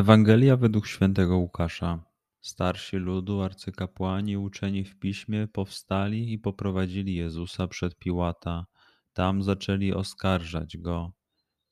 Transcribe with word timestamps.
Ewangelia 0.00 0.56
według 0.56 0.86
świętego 0.86 1.36
Łukasza. 1.38 2.04
Starsi 2.40 2.96
ludu, 2.96 3.42
arcykapłani, 3.42 4.36
uczeni 4.36 4.84
w 4.84 4.98
piśmie, 4.98 5.48
powstali 5.48 6.32
i 6.32 6.38
poprowadzili 6.38 7.14
Jezusa 7.14 7.68
przed 7.68 7.98
Piłata. 7.98 8.66
Tam 9.12 9.42
zaczęli 9.42 9.92
oskarżać 9.92 10.76
go. 10.76 11.12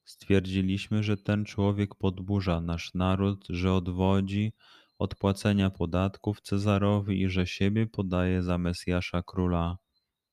Stwierdziliśmy, 0.04 1.02
że 1.02 1.16
ten 1.16 1.44
człowiek 1.44 1.94
podburza 1.94 2.60
nasz 2.60 2.94
naród, 2.94 3.46
że 3.48 3.72
odwodzi 3.74 4.52
od 4.98 5.14
płacenia 5.14 5.70
podatków 5.70 6.40
Cezarowi 6.40 7.22
i 7.22 7.28
że 7.28 7.46
siebie 7.46 7.86
podaje 7.86 8.42
za 8.42 8.58
Mesjasza 8.58 9.22
króla. 9.22 9.78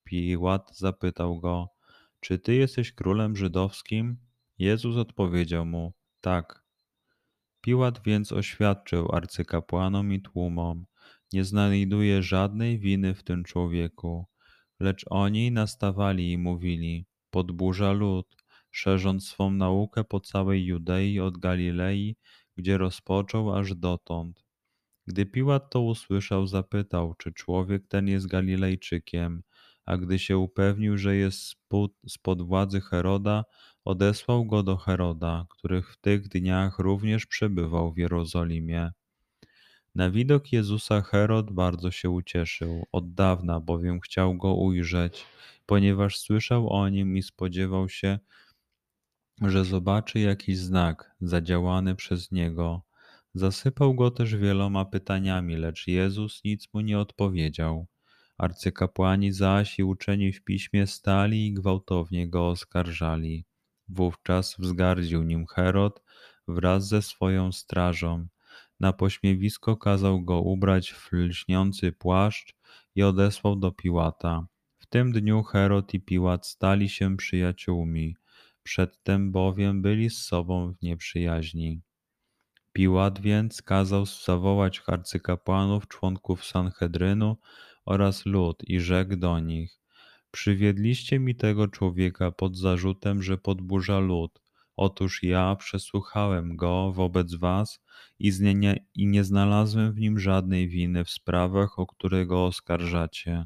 Piłat 0.03 0.77
zapytał 0.77 1.39
go: 1.39 1.67
Czy 2.19 2.39
ty 2.39 2.55
jesteś 2.55 2.91
królem 2.91 3.35
żydowskim? 3.35 4.17
Jezus 4.57 4.97
odpowiedział 4.97 5.65
mu: 5.65 5.93
Tak. 6.21 6.64
Piłat 7.66 8.02
więc 8.05 8.31
oświadczył 8.31 9.16
arcykapłanom 9.16 10.13
i 10.13 10.21
tłumom: 10.21 10.85
Nie 11.33 11.44
znajduję 11.44 12.23
żadnej 12.23 12.80
winy 12.80 13.13
w 13.13 13.23
tym 13.23 13.44
człowieku. 13.44 14.25
Lecz 14.80 15.05
oni 15.09 15.52
nastawali 15.52 16.31
i 16.31 16.38
mówili: 16.38 17.05
Podburza 17.30 17.91
lud, 17.91 18.36
szerząc 18.71 19.27
swą 19.27 19.52
naukę 19.52 20.03
po 20.03 20.19
całej 20.19 20.66
Judei 20.66 21.19
od 21.19 21.38
Galilei, 21.38 22.16
gdzie 22.58 22.77
rozpoczął 22.77 23.55
aż 23.55 23.75
dotąd. 23.75 24.45
Gdy 25.08 25.25
Piłat 25.25 25.69
to 25.69 25.81
usłyszał, 25.81 26.47
zapytał, 26.47 27.13
czy 27.13 27.33
człowiek 27.33 27.88
ten 27.88 28.08
jest 28.08 28.27
Galilejczykiem, 28.27 29.43
a 29.86 29.97
gdy 29.97 30.19
się 30.19 30.38
upewnił, 30.38 30.97
że 30.97 31.16
jest 31.16 31.55
spod 32.08 32.41
władzy 32.41 32.81
Heroda, 32.81 33.43
odesłał 33.86 34.45
go 34.45 34.64
do 34.64 34.78
Heroda, 34.78 35.45
który 35.50 35.81
w 35.81 35.97
tych 35.97 36.28
dniach 36.28 36.80
również 36.80 37.25
przebywał 37.25 37.94
w 37.94 37.97
Jerozolimie. 37.97 38.92
Na 39.95 40.11
widok 40.11 40.52
Jezusa 40.52 41.02
Herod 41.02 41.52
bardzo 41.52 41.92
się 41.92 42.09
ucieszył, 42.09 42.86
od 42.92 43.14
dawna 43.14 43.59
bowiem 43.59 43.99
chciał 43.99 44.37
go 44.37 44.54
ujrzeć, 44.54 45.26
ponieważ 45.65 46.17
słyszał 46.20 46.70
o 46.70 46.89
nim 46.89 47.17
i 47.17 47.23
spodziewał 47.23 47.89
się, 47.89 48.20
że 49.42 49.65
zobaczy 49.65 50.20
jakiś 50.20 50.58
znak 50.58 51.15
zadziałany 51.21 51.95
przez 51.95 52.32
niego. 52.32 52.82
Zasypał 53.33 53.95
go 53.95 54.11
też 54.11 54.36
wieloma 54.36 54.86
pytaniami, 54.86 55.55
lecz 55.55 55.88
Jezus 55.88 56.43
nic 56.43 56.73
mu 56.73 56.82
nie 56.82 56.99
odpowiedział. 56.99 57.88
Arcykapłani 58.38 59.32
zaś 59.32 59.80
i 59.80 59.83
uczeni 59.83 60.33
w 60.33 60.43
piśmie 60.43 60.88
stali 60.88 61.48
i 61.48 61.54
gwałtownie 61.54 62.30
go 62.30 62.48
oskarżali. 62.48 63.45
Wówczas 63.87 64.55
wzgardził 64.59 65.23
nim 65.23 65.45
Herod 65.45 66.03
wraz 66.47 66.87
ze 66.87 67.01
swoją 67.01 67.51
strażą. 67.51 68.27
Na 68.79 68.93
pośmiewisko 68.93 69.77
kazał 69.77 70.21
go 70.21 70.41
ubrać 70.41 70.93
w 70.93 71.11
lśniący 71.13 71.91
płaszcz 71.91 72.55
i 72.95 73.03
odesłał 73.03 73.55
do 73.55 73.71
Piłata. 73.71 74.47
W 74.79 74.85
tym 74.85 75.11
dniu 75.11 75.43
Herod 75.43 75.93
i 75.93 76.01
Piłat 76.01 76.47
stali 76.47 76.89
się 76.89 77.17
przyjaciółmi, 77.17 78.15
przedtem 78.63 79.31
bowiem 79.31 79.81
byli 79.81 80.09
z 80.09 80.21
sobą 80.21 80.73
w 80.73 80.81
nieprzyjaźni. 80.81 81.81
Piłat 82.73 83.21
więc 83.21 83.61
kazał 83.61 84.05
zawołać 84.05 84.83
arcykapłanów, 84.87 85.87
członków 85.87 86.45
Sanhedrynu 86.45 87.37
oraz 87.85 88.25
lud 88.25 88.63
i 88.63 88.79
rzekł 88.79 89.15
do 89.15 89.39
nich: 89.39 89.79
Przywiedliście 90.35 91.19
mi 91.19 91.35
tego 91.35 91.67
człowieka 91.67 92.31
pod 92.31 92.57
zarzutem, 92.57 93.23
że 93.23 93.37
podburza 93.37 93.99
lud. 93.99 94.41
Otóż 94.77 95.23
ja 95.23 95.55
przesłuchałem 95.55 96.55
go 96.55 96.91
wobec 96.91 97.35
was 97.35 97.79
i 98.19 98.31
nie, 98.41 98.85
i 98.95 99.07
nie 99.07 99.23
znalazłem 99.23 99.93
w 99.93 99.99
nim 99.99 100.19
żadnej 100.19 100.69
winy 100.69 101.05
w 101.05 101.09
sprawach, 101.09 101.79
o 101.79 101.87
które 101.87 102.25
go 102.25 102.45
oskarżacie. 102.45 103.45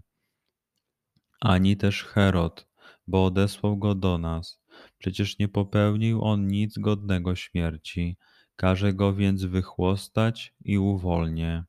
Ani 1.42 1.78
też 1.78 2.04
Herod, 2.04 2.68
bo 3.08 3.26
odesłał 3.26 3.78
go 3.78 3.96
do 3.96 4.18
nas. 4.18 4.62
Przecież 4.98 5.40
nie 5.40 5.48
popełnił 5.48 6.24
on 6.24 6.48
nic 6.48 6.80
godnego 6.80 7.36
śmierci. 7.36 8.18
Każe 8.56 8.94
go 8.94 9.14
więc 9.14 9.44
wychłostać 9.44 10.54
i 10.66 10.78
uwolnię 10.78 11.64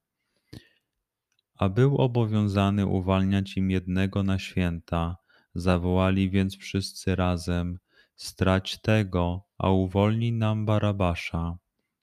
a 1.61 1.69
był 1.69 1.97
obowiązany 1.97 2.87
uwalniać 2.87 3.57
im 3.57 3.71
jednego 3.71 4.23
na 4.23 4.39
święta. 4.39 5.17
Zawołali 5.55 6.31
więc 6.31 6.57
wszyscy 6.57 7.17
razem: 7.17 7.79
Strać 8.17 8.81
tego, 8.81 9.43
a 9.59 9.71
uwolnij 9.71 10.33
nam 10.33 10.67
Barabasza. 10.67 11.59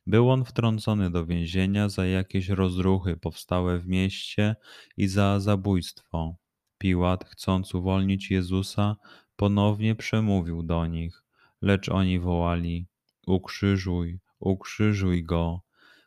Był 0.07 0.29
on 0.29 0.46
wtrącony 0.46 1.09
do 1.09 1.25
więzienia 1.25 1.90
za 1.90 2.06
jakieś 2.06 2.50
rozruchy 2.50 3.17
powstałe 3.17 3.79
w 3.79 3.88
mieście 3.88 4.56
i 4.97 5.07
za 5.07 5.40
zabójstwo. 5.40 6.35
Piłat, 6.78 7.25
chcąc 7.25 7.75
uwolnić 7.75 8.31
Jezusa, 8.31 8.96
ponownie 9.35 9.96
przemówił 9.96 10.63
do 10.63 10.88
nich, 10.88 11.23
lecz 11.62 11.90
oni 11.90 12.19
wołali: 12.19 12.88
Ukrzyżuj, 13.28 14.19
ukrzyżuj 14.40 15.23
go. 15.23 15.62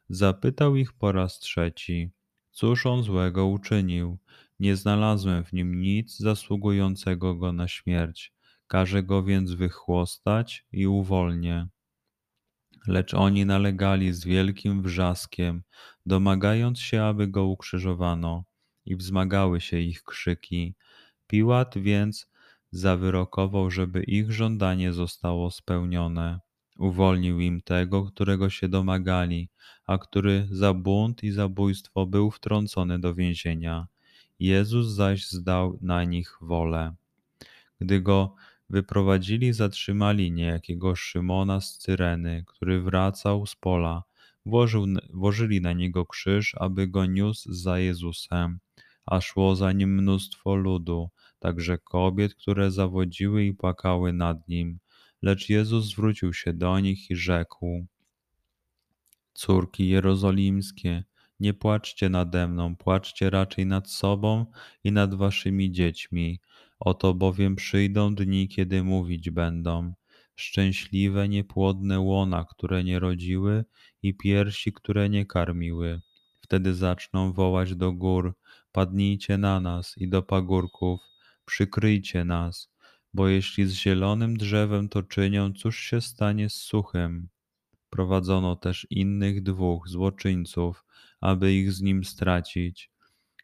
Zapytał 0.09 0.77
ich 0.77 0.93
po 0.93 1.13
raz 1.13 1.39
trzeci: 1.39 2.11
Cóż 2.51 2.87
on 2.87 3.03
złego 3.03 3.47
uczynił? 3.47 4.19
Nie 4.61 4.77
znalazłem 4.77 5.45
w 5.45 5.53
nim 5.53 5.81
nic 5.81 6.19
zasługującego 6.19 7.35
go 7.35 7.53
na 7.53 7.69
śmierć. 7.69 8.33
Każę 8.67 9.03
go 9.03 9.23
więc 9.23 9.53
wychłostać 9.53 10.67
i 10.73 10.87
uwolnię. 10.87 11.69
Lecz 12.87 13.15
oni 13.15 13.47
nalegali 13.47 14.13
z 14.13 14.25
wielkim 14.25 14.83
wrzaskiem, 14.83 15.63
domagając 16.07 16.81
się, 16.81 17.03
aby 17.03 17.29
go 17.29 17.45
ukrzyżowano, 17.45 18.45
i 18.85 18.97
wzmagały 18.97 19.61
się 19.61 19.79
ich 19.79 20.03
krzyki. 20.03 20.75
Piłat 21.27 21.79
więc 21.79 22.31
zawyrokował, 22.71 23.71
żeby 23.71 24.03
ich 24.03 24.33
żądanie 24.33 24.93
zostało 24.93 25.51
spełnione. 25.51 26.41
Uwolnił 26.81 27.41
im 27.41 27.63
tego, 27.63 28.05
którego 28.05 28.51
się 28.51 28.69
domagali, 28.69 29.49
a 29.87 29.99
który 29.99 30.49
za 30.51 30.75
bunt 30.75 31.25
i 31.25 31.31
zabójstwo 31.31 32.07
był 32.07 32.31
wtrącony 32.31 32.99
do 32.99 33.15
więzienia. 33.15 33.87
Jezus 34.39 34.87
zaś 34.87 35.29
zdał 35.29 35.79
na 35.81 36.05
nich 36.05 36.37
wolę. 36.41 36.95
Gdy 37.81 38.01
go 38.01 38.35
wyprowadzili, 38.71 39.53
zatrzymali 39.53 40.33
niejakiego 40.33 40.97
Szymona 40.97 41.61
z 41.61 41.79
Cyreny, 41.79 42.45
który 42.47 42.83
wracał 42.83 43.47
z 43.47 43.55
pola. 43.55 44.03
Włożył, 44.47 44.87
włożyli 45.13 45.61
na 45.61 45.73
niego 45.73 46.07
krzyż, 46.07 46.55
aby 46.55 46.89
go 46.89 47.07
niósł 47.07 47.53
za 47.53 47.79
Jezusem, 47.79 48.59
a 49.07 49.21
szło 49.21 49.57
za 49.57 49.73
nim 49.73 49.95
mnóstwo 49.95 50.55
ludu, 50.55 51.11
także 51.39 51.79
kobiet, 51.79 52.35
które 52.35 52.71
zawodziły 52.71 53.45
i 53.45 53.55
płakały 53.55 54.13
nad 54.13 54.49
nim. 54.49 54.79
Lecz 55.23 55.49
Jezus 55.49 55.85
zwrócił 55.85 56.33
się 56.33 56.53
do 56.53 56.81
nich 56.81 57.11
i 57.11 57.17
rzekł: 57.17 57.87
Córki 59.35 59.89
jerozolimskie, 59.89 61.05
nie 61.41 61.55
płaczcie 61.55 62.09
nade 62.09 62.49
mną, 62.49 62.77
płaczcie 62.77 63.31
raczej 63.31 63.67
nad 63.67 63.91
sobą 63.91 64.47
i 64.85 64.93
nad 64.93 65.15
waszymi 65.15 65.73
dziećmi. 65.73 66.41
Oto 66.81 67.15
bowiem 67.15 67.57
przyjdą 67.57 68.15
dni, 68.15 68.49
kiedy 68.49 68.83
mówić 68.83 69.31
będą: 69.31 69.95
Szczęśliwe 70.37 71.29
niepłodne 71.29 72.01
łona, 72.01 72.45
które 72.45 72.85
nie 72.85 72.99
rodziły 72.99 73.65
i 74.03 74.15
piersi, 74.15 74.73
które 74.73 75.09
nie 75.09 75.27
karmiły. 75.27 76.01
Wtedy 76.41 76.75
zaczną 76.75 77.33
wołać 77.33 77.75
do 77.75 77.93
gór: 77.93 78.35
Padnijcie 78.73 79.39
na 79.39 79.61
nas 79.61 79.99
i 79.99 80.09
do 80.09 80.23
pagórków, 80.23 81.01
przykryjcie 81.45 82.25
nas, 82.25 82.71
bo 83.15 83.29
jeśli 83.29 83.67
z 83.67 83.73
zielonym 83.73 84.37
drzewem 84.37 84.89
to 84.89 85.03
czynią, 85.03 85.53
cóż 85.53 85.81
się 85.81 86.01
stanie 86.01 86.51
z 86.51 86.55
suchym? 86.55 87.29
Prowadzono 87.91 88.57
też 88.57 88.87
innych 88.91 89.43
dwóch 89.43 89.89
złoczyńców, 89.89 90.85
aby 91.21 91.55
ich 91.55 91.73
z 91.73 91.83
nim 91.83 92.05
stracić. 92.05 92.91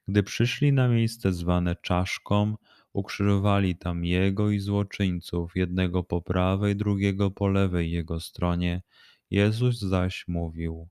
Gdy 0.09 0.23
przyszli 0.23 0.73
na 0.73 0.89
miejsce 0.89 1.33
zwane 1.33 1.77
czaszką, 1.77 2.57
ukrzyżowali 2.93 3.77
tam 3.77 4.05
jego 4.05 4.51
i 4.51 4.59
złoczyńców, 4.59 5.57
jednego 5.57 6.05
po 6.05 6.23
prawej, 6.23 6.77
drugiego 6.77 7.31
po 7.31 7.49
lewej 7.49 7.91
jego 7.91 8.21
stronie. 8.21 8.83
Jezus 9.31 9.79
zaś 9.79 10.25
mówił: 10.29 10.89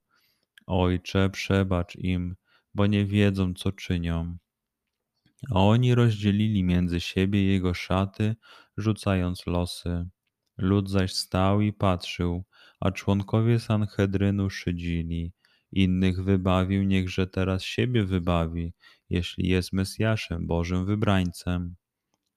Ojcze, 0.67 1.29
przebacz 1.29 1.95
im, 1.95 2.35
bo 2.73 2.87
nie 2.87 3.05
wiedzą, 3.05 3.53
co 3.53 3.71
czynią. 3.71 4.37
A 5.51 5.59
oni 5.59 5.95
rozdzielili 5.95 6.63
między 6.63 6.99
siebie 6.99 7.43
jego 7.43 7.73
szaty, 7.73 8.35
rzucając 8.77 9.47
losy. 9.47 10.07
Lud 10.57 10.89
zaś 10.89 11.13
stał 11.13 11.61
i 11.61 11.73
patrzył, 11.73 12.43
a 12.79 12.91
członkowie 12.91 13.59
Sanhedrynu 13.59 14.49
szydzili. 14.49 15.33
Innych 15.71 16.23
wybawił, 16.23 16.83
niechże 16.83 17.27
teraz 17.27 17.63
siebie 17.63 18.03
wybawi, 18.03 18.73
jeśli 19.09 19.49
jest 19.49 19.73
Mesjaszem, 19.73 20.47
Bożym 20.47 20.85
wybrańcem. 20.85 21.75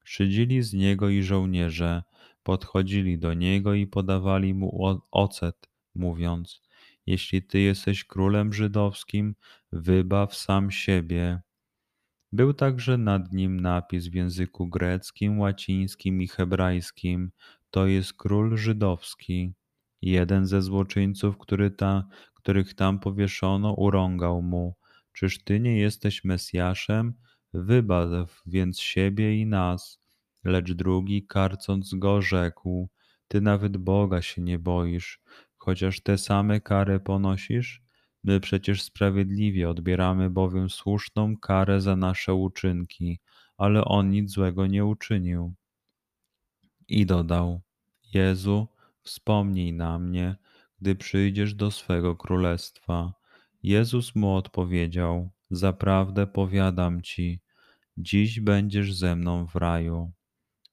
Szydzili 0.05 0.63
z 0.63 0.73
niego 0.73 1.09
i 1.09 1.23
żołnierze, 1.23 2.03
podchodzili 2.43 3.19
do 3.19 3.35
niego 3.35 3.75
i 3.75 3.87
podawali 3.87 4.55
mu 4.55 5.01
ocet, 5.11 5.69
mówiąc: 5.95 6.63
Jeśli 7.07 7.43
ty 7.43 7.61
jesteś 7.61 8.05
królem 8.05 8.53
żydowskim, 8.53 9.35
wybaw 9.73 10.35
sam 10.35 10.71
siebie. 10.71 11.41
Był 12.33 12.55
także 12.55 12.99
nad 12.99 13.33
nim 13.33 13.61
napis 13.61 14.07
w 14.09 14.15
języku 14.15 14.69
greckim, 14.69 15.39
łacińskim 15.39 16.23
i 16.23 16.29
hebrajskim: 16.29 17.31
To 17.71 17.87
jest 17.87 18.13
król 18.13 18.57
żydowski. 18.57 19.55
Jeden 20.03 20.47
ze 20.47 20.63
złoczyńców, 20.63 21.39
który 21.39 21.71
ta, 21.71 22.09
których 22.35 22.75
tam 22.75 22.99
powieszono, 22.99 23.75
urągał 23.75 24.43
mu: 24.43 24.77
Czyż 25.13 25.45
ty 25.45 25.61
nie 25.61 25.79
jesteś 25.79 26.25
Mesjaszem? 26.25 27.15
Wybaw 27.55 28.43
więc 28.47 28.81
siebie 28.81 29.41
i 29.41 29.47
nas. 29.47 30.01
Lecz 30.45 30.73
drugi, 30.73 31.27
karcąc 31.27 31.95
go, 31.95 32.23
rzekł: 32.23 32.89
Ty 33.29 33.41
nawet 33.41 33.77
Boga 33.77 34.23
się 34.23 34.43
nie 34.43 34.59
boisz, 34.59 35.21
chociaż 35.57 36.01
te 36.01 36.19
same 36.19 36.61
kary 36.61 37.01
ponosisz? 37.01 37.88
My 38.25 38.41
przecież 38.41 38.83
sprawiedliwie 38.83 39.71
odbieramy 39.71 40.31
bowiem 40.31 40.71
słuszną 40.71 41.37
karę 41.37 41.81
za 41.81 41.97
nasze 41.97 42.35
uczynki, 42.35 43.19
ale 43.57 43.85
on 43.85 44.11
nic 44.11 44.31
złego 44.31 44.67
nie 44.67 44.85
uczynił. 44.85 45.55
I 46.89 47.07
dodał: 47.07 47.61
Jezu, 48.15 48.69
wspomnij 49.03 49.73
na 49.73 49.99
mnie, 49.99 50.37
gdy 50.81 50.95
przyjdziesz 50.95 51.55
do 51.55 51.71
swego 51.71 52.17
królestwa. 52.17 53.13
Jezus 53.63 54.15
mu 54.15 54.35
odpowiedział: 54.35 55.31
Zaprawdę 55.51 56.27
powiadam 56.27 57.03
ci, 57.03 57.41
dziś 57.97 58.41
będziesz 58.41 58.95
ze 58.95 59.17
mną 59.17 59.47
w 59.47 59.55
raju. 59.57 60.13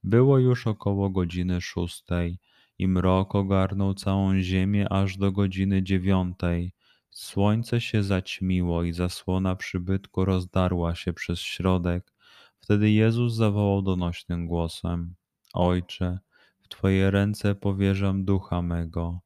Było 0.04 0.40
już 0.40 0.68
około 0.68 1.10
godziny 1.10 1.62
szóstej 1.62 2.40
i 2.80 2.88
mrok 2.88 3.36
ogarnął 3.36 3.94
całą 3.94 4.42
ziemię 4.42 4.94
aż 4.94 5.18
do 5.18 5.32
godziny 5.32 5.84
dziewiątej. 5.84 6.75
Słońce 7.16 7.82
się 7.82 8.04
zaćmiło 8.04 8.84
i 8.84 8.94
zasłona 8.94 9.56
przybytku 9.56 10.26
rozdarła 10.26 10.96
się 10.96 11.14
przez 11.14 11.40
środek. 11.40 12.14
Wtedy 12.60 12.92
Jezus 12.92 13.34
zawołał 13.34 13.82
donośnym 13.82 14.48
głosem: 14.48 15.16
Ojcze, 15.54 16.20
w 16.60 16.68
Twoje 16.68 17.12
ręce 17.12 17.56
powierzam 17.56 18.26
ducha 18.26 18.62
mego. 18.62 19.20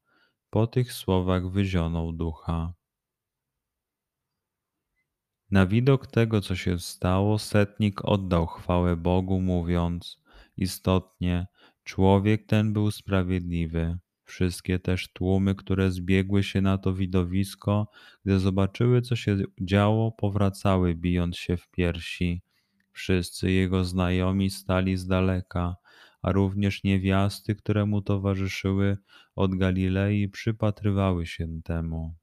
Po 0.49 0.67
tych 0.67 0.93
słowach 0.93 1.51
wyzionął 1.51 2.13
ducha. 2.13 2.73
Na 5.51 5.65
widok 5.65 6.07
tego, 6.07 6.41
co 6.41 6.55
się 6.55 6.79
stało, 6.79 7.39
setnik 7.39 8.05
oddał 8.05 8.47
chwałę 8.47 8.95
Bogu, 8.95 9.41
mówiąc: 9.41 10.21
Istotnie, 10.57 11.47
człowiek 11.83 12.45
ten 12.45 12.73
był 12.73 12.91
sprawiedliwy. 12.91 13.97
Wszystkie 14.29 14.79
też 14.79 15.07
tłumy, 15.13 15.55
które 15.55 15.91
zbiegły 15.91 16.43
się 16.43 16.61
na 16.61 16.77
to 16.77 16.93
widowisko, 16.93 17.87
gdy 18.25 18.39
zobaczyły, 18.39 19.01
co 19.01 19.15
się 19.15 19.37
działo, 19.61 20.11
powracały, 20.11 20.95
bijąc 20.95 21.37
się 21.37 21.57
w 21.57 21.67
piersi. 21.67 22.41
Wszyscy 22.91 23.51
jego 23.51 23.83
znajomi 23.85 24.49
stali 24.49 24.97
z 24.97 25.07
daleka, 25.07 25.75
a 26.21 26.31
również 26.31 26.83
niewiasty, 26.83 27.55
które 27.55 27.85
mu 27.85 28.01
towarzyszyły 28.01 28.97
od 29.35 29.55
Galilei, 29.55 30.29
przypatrywały 30.29 31.25
się 31.25 31.61
temu. 31.63 32.15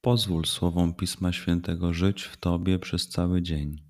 Pozwól 0.00 0.44
słowom 0.44 0.94
Pisma 0.94 1.32
Świętego 1.32 1.94
żyć 1.94 2.22
w 2.22 2.36
Tobie 2.36 2.78
przez 2.78 3.08
cały 3.08 3.42
dzień. 3.42 3.89